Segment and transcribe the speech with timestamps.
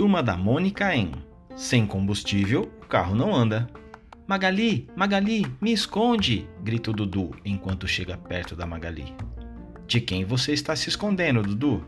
[0.00, 1.12] Turma da Mônica em
[1.54, 3.68] Sem combustível, o carro não anda.
[4.26, 6.48] Magali, Magali, me esconde!
[6.62, 9.14] grita o Dudu enquanto chega perto da Magali.
[9.86, 11.86] De quem você está se escondendo, Dudu?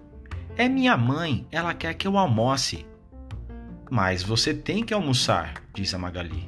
[0.59, 2.85] É minha mãe, ela quer que eu almoce.
[3.91, 6.47] Mas você tem que almoçar, diz a Magali.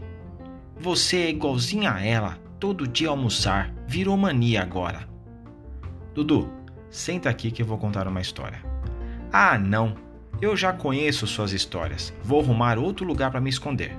[0.79, 5.09] Você é igualzinha a ela, todo dia almoçar, virou mania agora.
[6.13, 6.53] Dudu,
[6.91, 8.63] senta aqui que eu vou contar uma história.
[9.33, 10.04] Ah, não,
[10.45, 13.97] eu já conheço suas histórias, vou arrumar outro lugar para me esconder.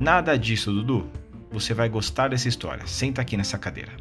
[0.00, 1.06] Nada disso, Dudu.
[1.52, 2.86] Você vai gostar dessa história.
[2.86, 3.92] Senta aqui nessa cadeira.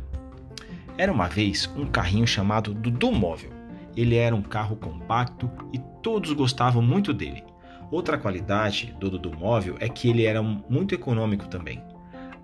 [0.98, 3.52] Era uma vez um carrinho chamado Dudu Móvel.
[3.96, 7.44] Ele era um carro compacto e todos gostavam muito dele.
[7.92, 11.84] Outra qualidade do Dudu Móvel é que ele era muito econômico também.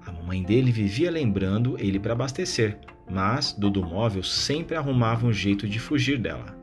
[0.05, 2.77] A mamãe dele vivia lembrando ele para abastecer,
[3.09, 6.55] mas Dudu Móvel sempre arrumava um jeito de fugir dela.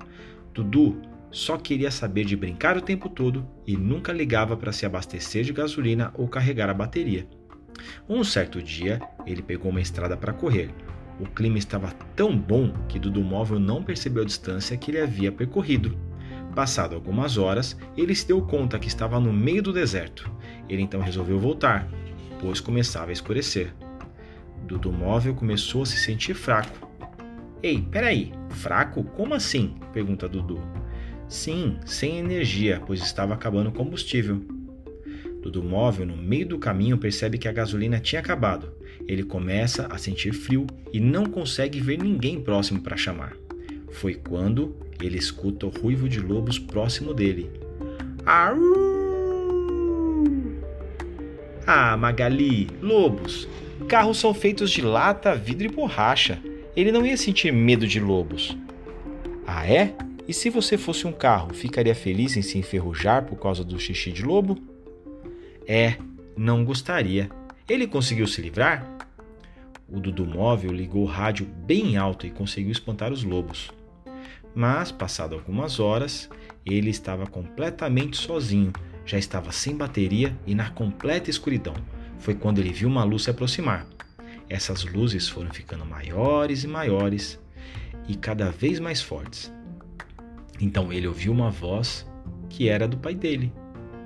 [0.55, 1.01] Dudu
[1.37, 5.53] só queria saber de brincar o tempo todo e nunca ligava para se abastecer de
[5.53, 7.29] gasolina ou carregar a bateria.
[8.09, 10.71] Um certo dia, ele pegou uma estrada para correr.
[11.21, 15.31] O clima estava tão bom que Dudu Móvel não percebeu a distância que ele havia
[15.31, 15.99] percorrido.
[16.55, 20.33] Passado algumas horas, ele se deu conta que estava no meio do deserto.
[20.71, 21.87] Ele então resolveu voltar,
[22.41, 23.75] pois começava a escurecer.
[24.67, 26.89] Dudu Móvel começou a se sentir fraco.
[27.63, 29.05] Ei, peraí, fraco?
[29.05, 29.75] Como assim?
[29.93, 30.86] pergunta Dudu.
[31.29, 34.41] Sim, sem energia, pois estava acabando o combustível.
[35.43, 38.73] Dudu móvel, no meio do caminho, percebe que a gasolina tinha acabado.
[39.07, 43.37] Ele começa a sentir frio e não consegue ver ninguém próximo para chamar.
[43.91, 47.51] Foi quando ele escuta o ruivo de lobos próximo dele.
[48.25, 48.97] Arru!
[51.67, 53.49] Ah, Magali, lobos!
[53.89, 56.41] Carros são feitos de lata, vidro e borracha.
[56.77, 58.57] Ele não ia sentir medo de lobos.
[59.47, 59.95] Ah, é?
[60.29, 64.11] E se você fosse um carro, ficaria feliz em se enferrujar por causa do xixi
[64.11, 64.59] de lobo?
[65.67, 65.97] É,
[66.37, 67.31] não gostaria.
[67.69, 68.85] Ele conseguiu se livrar?
[69.89, 73.71] O Dudu Móvel ligou o rádio bem alto e conseguiu espantar os lobos.
[74.53, 76.29] Mas, passado algumas horas,
[76.65, 78.73] ele estava completamente sozinho,
[79.05, 81.75] já estava sem bateria e na completa escuridão.
[82.19, 83.87] Foi quando ele viu uma luz se aproximar.
[84.49, 87.39] Essas luzes foram ficando maiores e maiores
[88.09, 89.53] e cada vez mais fortes.
[90.61, 92.07] Então ele ouviu uma voz
[92.49, 93.53] que era do pai dele.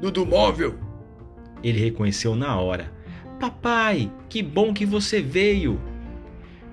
[0.00, 0.78] Dudu Móvel!
[1.62, 2.93] Ele reconheceu na hora.
[3.38, 5.81] Papai, que bom que você veio!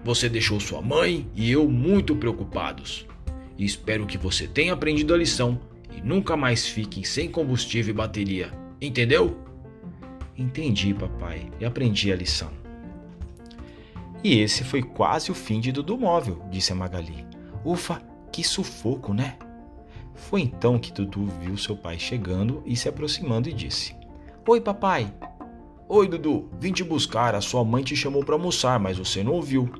[0.03, 3.05] Você deixou sua mãe e eu muito preocupados.
[3.57, 5.59] E espero que você tenha aprendido a lição
[5.95, 8.51] e nunca mais fique sem combustível e bateria.
[8.79, 9.37] Entendeu?
[10.37, 12.51] Entendi, papai, e aprendi a lição.
[14.23, 17.25] E esse foi quase o fim de Dudu Móvel, disse a Magali.
[17.65, 18.01] Ufa,
[18.31, 19.37] que sufoco, né?
[20.29, 23.95] Foi então que Dudu viu seu pai chegando e se aproximando e disse:
[24.45, 25.13] Oi, papai.
[25.87, 26.49] Oi, Dudu.
[26.59, 27.33] Vim te buscar.
[27.33, 29.71] A sua mãe te chamou para almoçar, mas você não ouviu.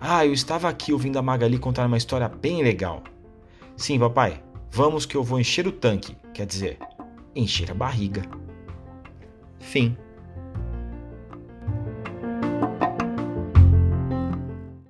[0.00, 3.04] Ah, eu estava aqui ouvindo a Magali contar uma história bem legal.
[3.76, 4.42] Sim, papai.
[4.72, 6.16] Vamos que eu vou encher o tanque.
[6.34, 6.78] Quer dizer,
[7.32, 8.22] encher a barriga.
[9.60, 9.96] Fim.